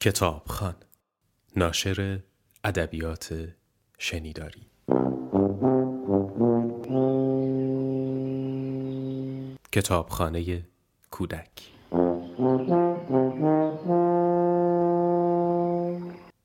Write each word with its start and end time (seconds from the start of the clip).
کتابخان 0.00 0.74
ناشر 1.56 2.20
ادبیات 2.64 3.34
شنیداری. 3.98 4.66
کتابخانه 9.72 10.62
کودک. 11.10 11.70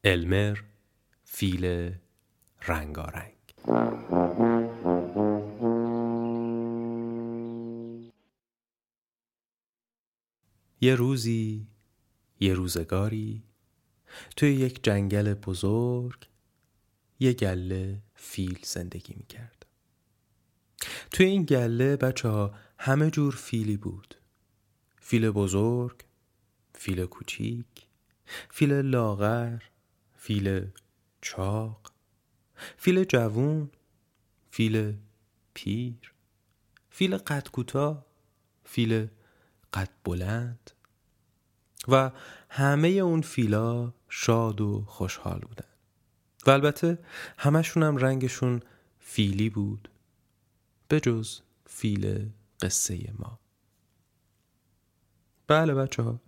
المر 0.04 0.58
فیل 1.24 1.92
رنگارنگ. 2.68 3.36
یه 10.86 10.96
روزی 10.96 11.68
یه 12.40 12.54
روزگاری. 12.54 13.44
توی 14.36 14.54
یک 14.54 14.84
جنگل 14.84 15.34
بزرگ 15.34 16.28
یه 17.20 17.34
گله 17.34 18.02
فیل 18.16 18.60
زندگی 18.64 19.14
می‌کرد. 19.18 19.66
توی 21.12 21.26
این 21.26 21.44
گله 21.44 21.96
بچه 21.96 22.30
ها 22.30 22.54
همه 22.80 23.10
جور 23.12 23.36
فیلی 23.36 23.78
بود. 23.78 24.16
فیل 25.00 25.30
بزرگ 25.30 26.06
فیل 26.74 27.06
کوچیک 27.06 27.88
فیل 28.50 28.74
لاغر 28.74 29.62
فیل 30.16 30.68
چاق 31.22 31.92
فیل 32.78 33.04
جوون 33.04 33.72
فیل 34.52 34.98
پیر 35.54 36.14
فیل 36.90 37.18
قد 37.18 37.48
کوتاه 37.48 38.06
فیل 38.64 39.08
قد 39.74 39.90
بلند. 40.04 40.72
و 41.88 42.12
همه 42.50 42.88
اون 42.88 43.22
فیلا 43.22 43.94
شاد 44.10 44.62
و 44.62 44.84
خوشحال 44.88 45.40
بودن. 45.40 45.66
و 46.48 46.52
البته 46.52 47.00
همشون 47.38 47.84
هم 47.84 47.98
رنگشون 47.98 48.62
فیلی 49.00 49.50
بود 49.50 49.90
به 50.88 51.00
جز 51.00 51.42
فیل 51.66 52.30
قصه 52.62 53.14
ما. 53.20 53.40
بله 55.48 55.74
بچه 55.74 56.04
ها 56.04 56.20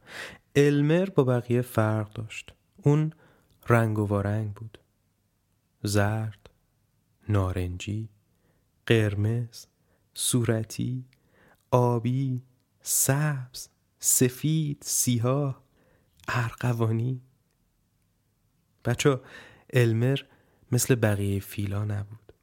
المر 0.56 1.10
با 1.10 1.24
بقیه 1.24 1.62
فرق 1.62 2.14
داشت. 2.14 2.54
اون 2.78 3.14
رنگ 3.70 4.00
و 4.00 4.06
وارنگ 4.06 4.54
بود. 4.54 4.78
زرد 5.84 6.50
نارنجی 7.30 8.10
قرمز 8.86 9.66
صورتی 10.14 11.06
آبی 11.72 12.42
سبز. 12.82 13.68
سفید 14.08 14.78
سیاه 14.82 15.64
ارقوانی 16.28 17.22
بچه 18.86 19.20
المر 19.74 20.20
مثل 20.72 20.96
بقیه 20.96 21.40
فیلا 21.40 21.86
نبود. 21.86 22.34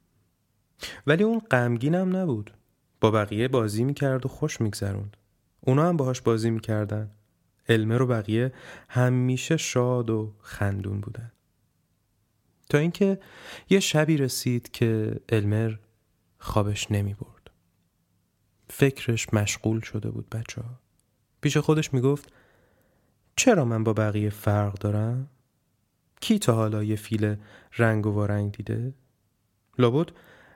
ولی 1.06 1.24
اون 1.24 1.38
غمگین 1.38 1.94
هم 1.94 2.16
نبود. 2.16 2.54
با 3.00 3.10
بقیه 3.10 3.48
بازی 3.48 3.84
می‌کرد 3.84 4.26
و 4.26 4.28
خوش 4.28 4.60
میگذروند. 4.60 5.16
اونا 5.60 5.88
هم 5.88 5.96
باهاش 5.96 6.20
بازی 6.20 6.50
می‌کردن. 6.50 7.10
المر 7.68 8.02
و 8.02 8.06
بقیه 8.06 8.52
همیشه 8.88 9.56
شاد 9.56 10.10
و 10.10 10.34
خندون 10.40 11.00
بودن. 11.00 11.32
تا 12.68 12.78
اینکه 12.78 13.20
یه 13.70 13.80
شبی 13.80 14.16
رسید 14.16 14.70
که 14.70 15.20
المر 15.28 15.78
خوابش 16.38 16.90
نمی 16.90 17.14
برد. 17.14 17.50
فکرش 18.70 19.34
مشغول 19.34 19.80
شده 19.80 20.10
بود 20.10 20.30
بچه 20.30 20.62
ها. 20.62 20.84
پیش 21.45 21.56
خودش 21.56 21.95
می‌گفت 21.95 22.33
چرا 23.37 23.64
من 23.64 23.84
با 23.84 23.92
بقیه 23.92 24.31
فرق 24.31 24.78
دارم؟ 24.78 25.28
کی 26.20 26.39
تا 26.39 26.55
حالا 26.55 26.84
یه 26.84 26.97
فیل 26.97 27.37
رنگ 27.78 28.06
و 28.06 28.10
وارنگ 28.10 28.53
دیده؟ 28.53 28.94
لابد 29.78 30.10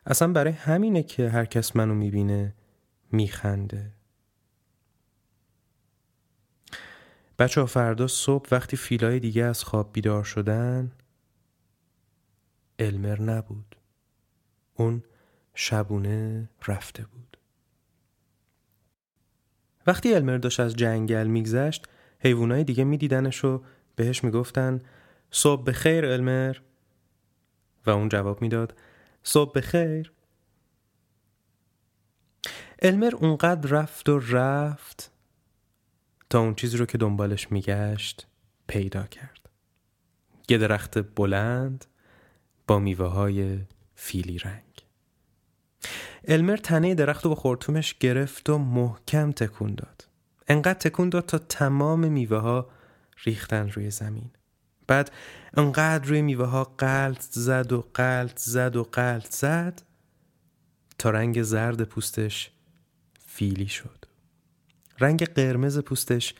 اصلا 0.06 0.32
برای 0.32 0.52
همینه 0.52 1.02
که 1.02 1.28
هر 1.28 1.44
کس 1.44 1.76
منو 1.76 1.94
می‌بینه 1.94 2.54
میخنده 3.12 3.92
بچه 7.38 7.60
ها 7.60 7.66
فردا 7.66 8.06
صبح 8.06 8.48
وقتی 8.52 8.76
فیلای 8.76 9.20
دیگه 9.20 9.44
از 9.44 9.64
خواب 9.64 9.92
بیدار 9.92 10.24
شدن 10.24 10.92
المر 12.78 13.22
نبود 13.22 13.76
اون 14.74 15.02
شبونه 15.54 16.48
رفته 16.68 17.04
بود 17.04 17.27
وقتی 19.88 20.14
المر 20.14 20.38
داشت 20.38 20.60
از 20.60 20.76
جنگل 20.76 21.26
میگذشت 21.26 21.86
حیوانای 22.20 22.64
دیگه 22.64 22.84
میدیدنش 22.84 23.44
و 23.44 23.62
بهش 23.96 24.24
می‌گفتن 24.24 24.80
صبح 25.30 25.64
بخیر 25.64 26.06
المر. 26.06 26.56
و 27.86 27.90
اون 27.90 28.08
جواب 28.08 28.42
می‌داد 28.42 28.74
صبح 29.22 29.52
بخیر. 29.52 30.12
المر 32.82 33.14
اونقدر 33.14 33.70
رفت 33.70 34.08
و 34.08 34.18
رفت 34.18 35.10
تا 36.30 36.40
اون 36.40 36.54
چیزی 36.54 36.76
رو 36.76 36.86
که 36.86 36.98
دنبالش 36.98 37.52
میگشت 37.52 38.26
پیدا 38.66 39.02
کرد. 39.02 39.48
یه 40.48 40.58
درخت 40.58 40.98
بلند 40.98 41.84
با 42.66 42.78
میوه 42.78 43.06
های 43.06 43.58
فیلی 43.94 44.38
رنگ. 44.38 44.87
المر 46.28 46.56
تنه 46.56 46.94
درخت 46.94 47.24
رو 47.24 47.30
با 47.30 47.34
خورتومش 47.34 47.94
گرفت 47.94 48.50
و 48.50 48.58
محکم 48.58 49.32
تکون 49.32 49.74
داد. 49.74 50.06
انقدر 50.48 50.78
تکون 50.78 51.08
داد 51.08 51.26
تا 51.26 51.38
تمام 51.38 52.08
میوه 52.08 52.38
ها 52.38 52.70
ریختن 53.24 53.70
روی 53.70 53.90
زمین. 53.90 54.30
بعد 54.86 55.10
انقدر 55.54 56.08
روی 56.08 56.22
میوه 56.22 56.46
ها 56.46 56.64
قلط 56.64 57.22
زد 57.30 57.72
و 57.72 57.86
قلط 57.94 58.38
زد 58.38 58.76
و 58.76 58.82
قلط 58.82 59.30
زد 59.30 59.82
تا 60.98 61.10
رنگ 61.10 61.42
زرد 61.42 61.82
پوستش 61.82 62.50
فیلی 63.26 63.68
شد. 63.68 64.04
رنگ 64.98 65.24
قرمز 65.24 65.78
پوستش 65.78 66.34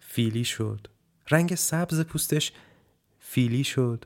فیلی 0.00 0.44
شد. 0.44 0.88
رنگ 1.30 1.54
سبز 1.54 2.00
پوستش 2.00 2.52
فیلی 3.18 3.64
شد. 3.64 4.04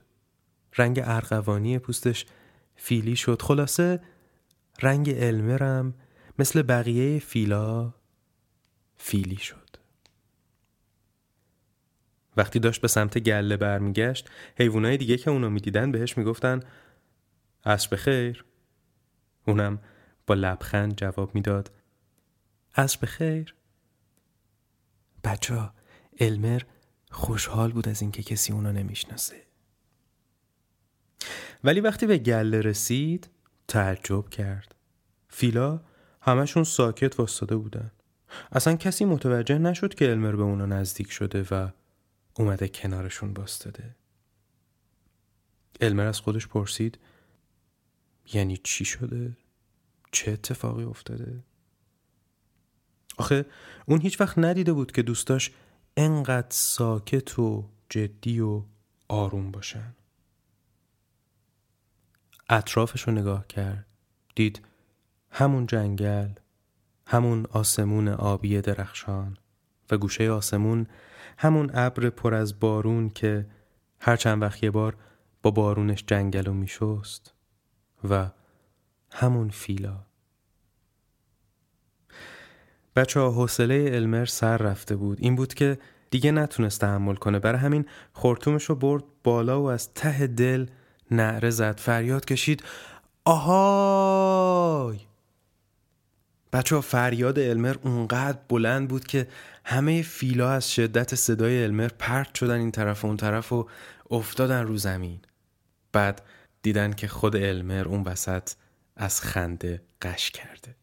رنگ 0.76 1.00
ارغوانی 1.04 1.78
پوستش 1.78 2.26
فیلی 2.76 3.16
شد. 3.16 3.42
خلاصه 3.42 4.00
رنگ 4.82 5.14
المرم 5.16 5.94
مثل 6.38 6.62
بقیه 6.62 7.18
فیلا 7.18 7.94
فیلی 8.96 9.36
شد. 9.36 9.70
وقتی 12.36 12.58
داشت 12.58 12.80
به 12.80 12.88
سمت 12.88 13.18
گله 13.18 13.56
برمیگشت 13.56 14.30
حیوانای 14.56 14.96
دیگه 14.96 15.16
که 15.16 15.30
اونو 15.30 15.50
می‌دیدن 15.50 15.92
بهش 15.92 16.18
می‌گفتن 16.18 16.60
عصر 17.64 17.88
بخیر. 17.92 18.44
اونم 19.46 19.78
با 20.26 20.34
لبخند 20.34 20.96
جواب 20.96 21.34
می‌داد 21.34 21.70
عصر 22.76 22.98
بخیر. 23.02 23.54
بچه 25.24 25.70
المر 26.20 26.62
خوشحال 27.10 27.72
بود 27.72 27.88
از 27.88 28.02
اینکه 28.02 28.22
کسی 28.22 28.52
اونو 28.52 28.72
نمی‌شناسه. 28.72 29.42
ولی 31.64 31.80
وقتی 31.80 32.06
به 32.06 32.18
گله 32.18 32.60
رسید 32.60 33.30
تعجب 33.70 34.28
کرد 34.28 34.74
فیلا 35.28 35.80
همشون 36.22 36.64
ساکت 36.64 37.20
واستاده 37.20 37.56
بودن 37.56 37.90
اصلا 38.52 38.76
کسی 38.76 39.04
متوجه 39.04 39.58
نشد 39.58 39.94
که 39.94 40.10
المر 40.10 40.36
به 40.36 40.42
اونا 40.42 40.66
نزدیک 40.66 41.12
شده 41.12 41.46
و 41.50 41.68
اومده 42.36 42.68
کنارشون 42.68 43.32
باستاده 43.32 43.96
المر 45.80 46.06
از 46.06 46.20
خودش 46.20 46.46
پرسید 46.46 46.98
یعنی 48.32 48.56
چی 48.56 48.84
شده؟ 48.84 49.36
چه 50.12 50.32
اتفاقی 50.32 50.84
افتاده؟ 50.84 51.42
آخه 53.16 53.46
اون 53.86 54.00
هیچ 54.00 54.20
وقت 54.20 54.38
ندیده 54.38 54.72
بود 54.72 54.92
که 54.92 55.02
دوستاش 55.02 55.50
انقدر 55.96 56.50
ساکت 56.50 57.38
و 57.38 57.68
جدی 57.88 58.40
و 58.40 58.62
آروم 59.08 59.50
باشن 59.50 59.94
اطرافش 62.50 63.02
رو 63.02 63.12
نگاه 63.12 63.46
کرد. 63.46 63.86
دید 64.34 64.62
همون 65.30 65.66
جنگل 65.66 66.28
همون 67.06 67.46
آسمون 67.50 68.08
آبی 68.08 68.60
درخشان 68.60 69.36
و 69.90 69.98
گوشه 69.98 70.30
آسمون 70.30 70.86
همون 71.38 71.70
ابر 71.74 72.10
پر 72.10 72.34
از 72.34 72.60
بارون 72.60 73.08
که 73.08 73.46
هر 74.00 74.16
چند 74.16 74.42
وقت 74.42 74.62
یه 74.62 74.70
بار 74.70 74.96
با 75.42 75.50
بارونش 75.50 76.04
جنگل 76.06 76.44
رو 76.44 76.52
میشست 76.52 77.34
و 78.08 78.30
همون 79.12 79.48
فیلا. 79.48 79.96
بچه 82.96 83.20
حوصله 83.20 83.90
المر 83.92 84.24
سر 84.24 84.56
رفته 84.56 84.96
بود. 84.96 85.18
این 85.20 85.36
بود 85.36 85.54
که 85.54 85.78
دیگه 86.10 86.32
نتونست 86.32 86.80
تحمل 86.80 87.14
کنه. 87.14 87.38
برای 87.38 87.58
همین 87.58 87.86
خورتومش 88.12 88.64
رو 88.64 88.74
برد 88.74 89.04
بالا 89.24 89.62
و 89.62 89.64
از 89.64 89.94
ته 89.94 90.26
دل 90.26 90.66
نعره 91.10 91.50
زد 91.50 91.80
فریاد 91.80 92.24
کشید. 92.24 92.62
آهای! 93.24 94.98
بچه 96.52 96.80
فریاد 96.80 97.38
المر 97.38 97.76
اونقدر 97.82 98.38
بلند 98.48 98.88
بود 98.88 99.06
که 99.06 99.28
همه 99.64 100.02
فیلا 100.02 100.50
از 100.50 100.72
شدت 100.72 101.14
صدای 101.14 101.64
المر 101.64 101.88
پرت 101.88 102.34
شدن 102.34 102.58
این 102.58 102.70
طرف 102.70 103.04
و 103.04 103.08
اون 103.08 103.16
طرف 103.16 103.52
و 103.52 103.68
افتادن 104.10 104.66
رو 104.66 104.76
زمین. 104.76 105.20
بعد 105.92 106.22
دیدن 106.62 106.92
که 106.92 107.08
خود 107.08 107.36
المر 107.36 107.88
اون 107.88 108.02
وسط 108.02 108.50
از 108.96 109.20
خنده 109.20 109.82
قش 110.02 110.30
کرده. 110.30 110.76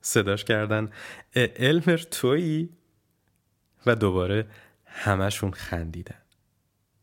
صداش 0.00 0.44
کردن 0.44 0.90
المر 1.36 1.96
تویی؟ 1.96 2.68
و 3.86 3.94
دوباره 3.94 4.46
همشون 4.86 5.50
خندیدن. 5.50 6.22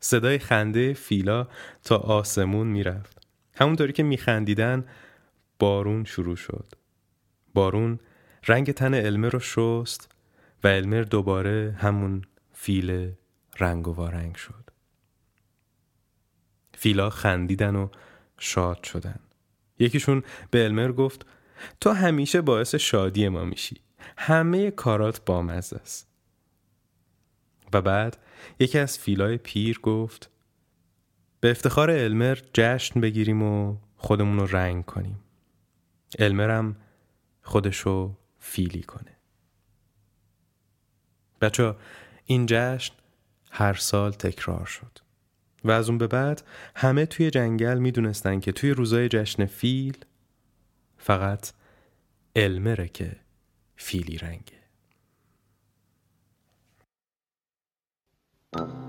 صدای 0.06 0.40
خنده 0.40 0.94
فیلا 0.94 1.48
تا 1.84 1.98
آسمون 1.98 2.68
می‌رفت. 2.68 3.28
همونطوری 3.56 3.94
که 3.94 4.04
میخندیدن 4.04 4.86
بارون 5.60 6.04
شروع 6.04 6.36
شد. 6.36 6.68
بارون 7.54 8.00
رنگ 8.48 8.72
تن 8.72 8.94
علمه 8.94 9.30
رو 9.30 9.40
شست 9.40 10.12
و 10.63 10.68
المر 10.68 11.02
دوباره 11.02 11.75
همون 11.80 12.22
فیل 12.54 13.12
رنگ 13.60 13.88
و 13.88 13.94
وارنگ 13.94 14.36
شد. 14.36 14.69
فیلا 16.74 17.10
خندیدن 17.10 17.75
و 17.75 17.88
شاد 18.40 18.84
شدن. 18.84 19.19
یکیشون 19.80 20.24
به 20.52 20.66
المر 20.66 20.92
گفت 20.92 21.25
تو 21.81 21.92
همیشه 21.92 22.42
باعث 22.42 22.75
شادی 22.75 23.28
ما 23.28 23.46
میشی. 23.46 23.81
همه 24.18 24.72
کارات 24.72 25.25
بامزه 25.25 25.75
است. 25.75 26.15
و 27.75 27.81
بعد 27.81 28.18
یکی 28.60 28.80
از 28.80 29.00
فیلای 29.00 29.38
پیر 29.38 29.80
گفت 29.80 30.30
به 31.39 31.51
افتخار 31.51 31.92
المر 31.92 32.39
جشن 32.54 33.01
بگیریم 33.01 33.44
و 33.44 33.77
خودمون 33.95 34.39
رو 34.39 34.45
رنگ 34.45 34.86
کنیم. 34.86 35.19
المرم 36.19 36.75
خودشو 37.42 38.18
فیلی 38.39 38.81
کنه. 38.81 39.18
بچه 41.42 41.75
این 42.25 42.45
جشن 42.50 42.94
هر 43.51 43.74
سال 43.74 44.12
تکرار 44.12 44.66
شد 44.66 45.00
و 45.63 45.71
از 45.71 45.89
اون 45.89 45.98
به 45.98 46.07
بعد 46.07 46.44
همه 46.75 47.06
توی 47.06 47.31
جنگل 47.31 47.78
می‌دونستن 47.78 48.39
که 48.39 48.51
توی 48.51 48.71
روزای 48.71 49.10
جشن 49.10 49.45
فیل 49.45 49.98
فقط 50.98 51.51
المره 52.36 52.88
که 52.88 53.16
فیلی 53.75 54.18
رنگه. 54.18 54.65
You. 58.56 58.85